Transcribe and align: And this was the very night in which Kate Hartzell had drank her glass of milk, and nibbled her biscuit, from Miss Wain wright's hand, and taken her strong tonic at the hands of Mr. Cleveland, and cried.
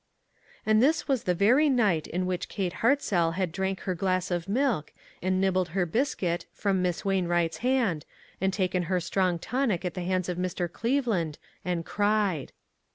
And 0.65 0.81
this 0.81 1.07
was 1.07 1.25
the 1.25 1.35
very 1.35 1.69
night 1.69 2.07
in 2.07 2.25
which 2.25 2.49
Kate 2.49 2.73
Hartzell 2.81 3.35
had 3.35 3.51
drank 3.51 3.81
her 3.81 3.93
glass 3.93 4.31
of 4.31 4.49
milk, 4.49 4.91
and 5.21 5.39
nibbled 5.39 5.69
her 5.77 5.85
biscuit, 5.85 6.47
from 6.51 6.81
Miss 6.81 7.05
Wain 7.05 7.27
wright's 7.27 7.57
hand, 7.57 8.07
and 8.41 8.51
taken 8.51 8.81
her 8.89 8.99
strong 8.99 9.37
tonic 9.37 9.85
at 9.85 9.93
the 9.93 10.01
hands 10.01 10.27
of 10.27 10.39
Mr. 10.39 10.67
Cleveland, 10.71 11.37
and 11.63 11.85
cried. 11.85 12.51